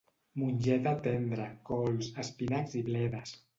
Mongeta 0.43 0.93
tendra, 1.09 1.45
cols, 1.71 2.11
espinacs 2.25 2.77
i 2.83 2.85
bledes 2.91 3.39